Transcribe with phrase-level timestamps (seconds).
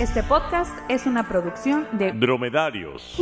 [0.00, 3.16] Este podcast es una producción de Dromedarios.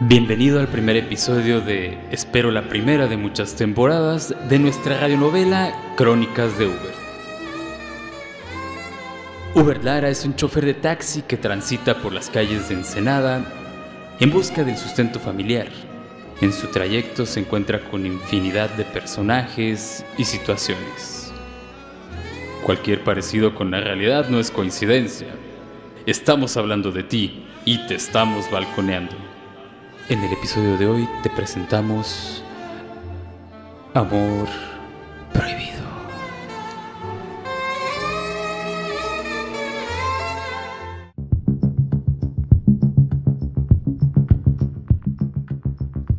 [0.00, 6.58] Bienvenido al primer episodio de, espero la primera de muchas temporadas, de nuestra radionovela Crónicas
[6.58, 6.94] de Uber.
[9.54, 13.44] Uber Lara es un chofer de taxi que transita por las calles de Ensenada
[14.18, 15.68] en busca del sustento familiar.
[16.40, 21.32] En su trayecto se encuentra con infinidad de personajes y situaciones.
[22.62, 25.28] Cualquier parecido con la realidad no es coincidencia.
[26.04, 29.14] Estamos hablando de ti y te estamos balconeando.
[30.10, 32.44] En el episodio de hoy te presentamos
[33.94, 34.46] Amor
[35.32, 35.65] Prohibido.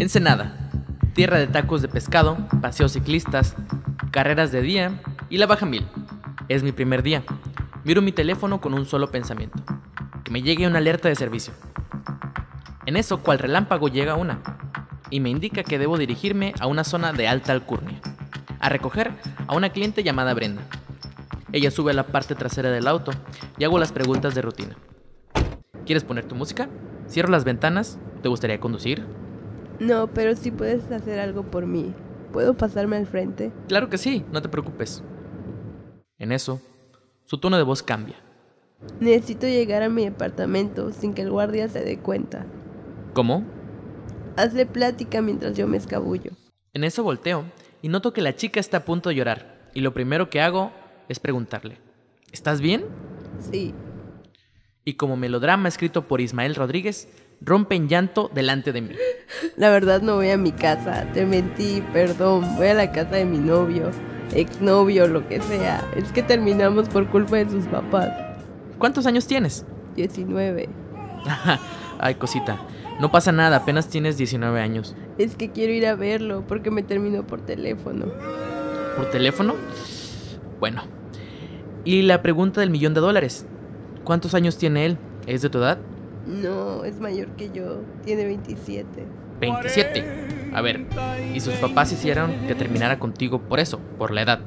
[0.00, 0.70] Ensenada,
[1.12, 3.54] tierra de tacos de pescado, paseos ciclistas,
[4.10, 5.86] carreras de día y la baja mil.
[6.48, 7.22] Es mi primer día.
[7.84, 9.62] Miro mi teléfono con un solo pensamiento.
[10.24, 11.52] Que me llegue una alerta de servicio.
[12.86, 14.40] En eso, cual relámpago llega una,
[15.10, 18.00] y me indica que debo dirigirme a una zona de alta alcurnia,
[18.58, 19.12] a recoger
[19.48, 20.62] a una cliente llamada Brenda.
[21.52, 23.12] Ella sube a la parte trasera del auto
[23.58, 24.76] y hago las preguntas de rutina.
[25.84, 26.70] ¿Quieres poner tu música?
[27.06, 27.98] Cierro las ventanas.
[28.22, 29.19] ¿Te gustaría conducir?
[29.80, 31.94] No, pero sí puedes hacer algo por mí.
[32.32, 33.50] ¿Puedo pasarme al frente?
[33.66, 35.02] Claro que sí, no te preocupes.
[36.18, 36.60] En eso,
[37.24, 38.16] su tono de voz cambia.
[39.00, 42.46] Necesito llegar a mi departamento sin que el guardia se dé cuenta.
[43.14, 43.44] ¿Cómo?
[44.36, 46.32] Hazle plática mientras yo me escabullo.
[46.72, 47.44] En eso volteo
[47.82, 49.60] y noto que la chica está a punto de llorar.
[49.74, 50.72] Y lo primero que hago
[51.08, 51.78] es preguntarle,
[52.32, 52.84] ¿estás bien?
[53.50, 53.74] Sí.
[54.84, 57.08] Y como melodrama escrito por Ismael Rodríguez,
[57.40, 58.94] rompe en llanto delante de mí.
[59.56, 61.06] La verdad no voy a mi casa.
[61.12, 62.56] Te mentí, perdón.
[62.56, 63.90] Voy a la casa de mi novio,
[64.34, 65.84] exnovio, lo que sea.
[65.96, 68.10] Es que terminamos por culpa de sus papás.
[68.78, 69.64] ¿Cuántos años tienes?
[69.96, 70.68] 19.
[71.98, 72.58] Ay, cosita.
[73.00, 74.94] No pasa nada, apenas tienes 19 años.
[75.16, 78.06] Es que quiero ir a verlo porque me terminó por teléfono.
[78.96, 79.54] ¿Por teléfono?
[80.58, 80.82] Bueno.
[81.84, 83.46] Y la pregunta del millón de dólares.
[84.04, 84.98] ¿Cuántos años tiene él?
[85.26, 85.78] ¿Es de tu edad?
[86.30, 87.82] No, es mayor que yo.
[88.04, 89.06] Tiene 27.
[89.40, 90.50] 27.
[90.52, 90.86] A ver,
[91.34, 94.40] ¿y sus papás hicieron que terminara contigo por eso, por la edad?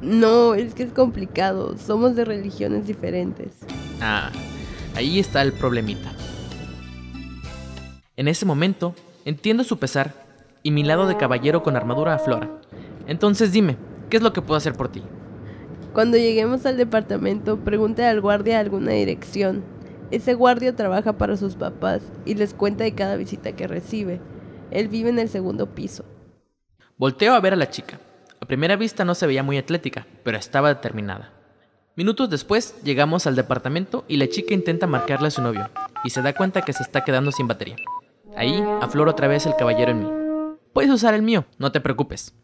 [0.00, 1.76] No, es que es complicado.
[1.78, 3.52] Somos de religiones diferentes.
[4.00, 4.30] Ah,
[4.96, 6.12] ahí está el problemita.
[8.16, 10.12] En ese momento, entiendo su pesar
[10.62, 12.50] y mi lado de caballero con armadura aflora.
[13.06, 13.76] Entonces dime,
[14.10, 15.02] ¿qué es lo que puedo hacer por ti?
[15.92, 19.62] Cuando lleguemos al departamento, pregunte al guardia alguna dirección.
[20.12, 24.20] Ese guardia trabaja para sus papás y les cuenta de cada visita que recibe.
[24.70, 26.04] Él vive en el segundo piso.
[26.98, 27.98] Volteo a ver a la chica.
[28.38, 31.32] A primera vista no se veía muy atlética, pero estaba determinada.
[31.96, 35.70] Minutos después llegamos al departamento y la chica intenta marcarle a su novio
[36.04, 37.76] y se da cuenta que se está quedando sin batería.
[38.36, 40.56] Ahí aflora otra vez el caballero en mí.
[40.74, 42.34] Puedes usar el mío, no te preocupes.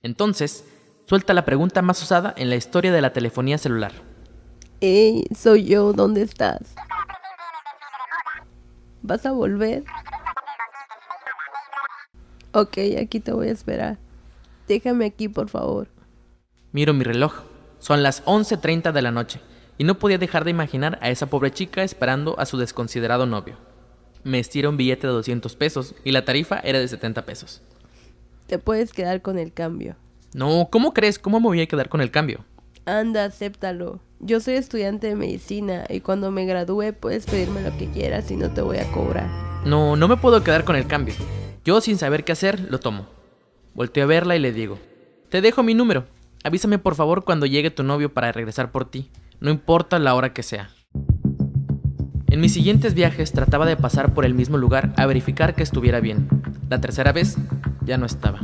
[0.00, 0.64] Entonces,
[1.06, 3.92] suelta la pregunta más usada en la historia de la telefonía celular.
[4.80, 6.74] Hey, soy yo, ¿dónde estás?
[9.02, 9.84] ¿Vas a volver?
[12.52, 13.98] Ok, aquí te voy a esperar.
[14.68, 15.88] Déjame aquí, por favor.
[16.72, 17.42] Miro mi reloj.
[17.78, 19.40] Son las 11.30 de la noche
[19.76, 23.56] y no podía dejar de imaginar a esa pobre chica esperando a su desconsiderado novio.
[24.22, 27.60] Me estira un billete de 200 pesos y la tarifa era de 70 pesos.
[28.46, 29.96] Te puedes quedar con el cambio.
[30.34, 31.20] No, ¿cómo crees?
[31.20, 32.44] ¿Cómo me voy a quedar con el cambio?
[32.86, 34.00] Anda, acéptalo.
[34.18, 38.36] Yo soy estudiante de medicina y cuando me gradúe puedes pedirme lo que quieras y
[38.36, 39.28] no te voy a cobrar.
[39.64, 41.14] No, no me puedo quedar con el cambio.
[41.64, 43.06] Yo sin saber qué hacer, lo tomo.
[43.74, 44.80] Volteo a verla y le digo,
[45.28, 46.04] te dejo mi número.
[46.42, 50.32] Avísame por favor cuando llegue tu novio para regresar por ti, no importa la hora
[50.32, 50.70] que sea.
[52.28, 56.00] En mis siguientes viajes trataba de pasar por el mismo lugar a verificar que estuviera
[56.00, 56.28] bien.
[56.68, 57.36] La tercera vez
[57.84, 58.40] ya no estaba.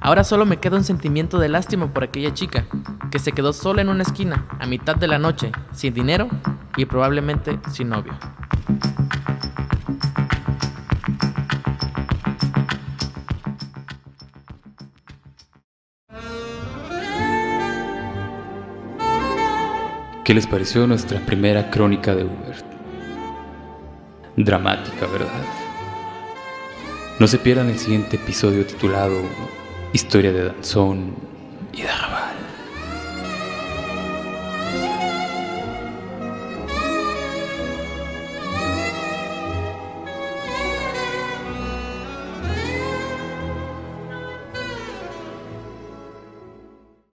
[0.00, 2.66] Ahora solo me queda un sentimiento de lástima por aquella chica,
[3.10, 6.28] que se quedó sola en una esquina, a mitad de la noche, sin dinero
[6.76, 8.12] y probablemente sin novio.
[20.24, 22.64] ¿Qué les pareció nuestra primera crónica de Uber?
[24.36, 25.42] Dramática, ¿verdad?
[27.18, 29.22] No se pierdan el siguiente episodio titulado
[29.92, 31.14] Historia de Danzón
[31.72, 31.88] y de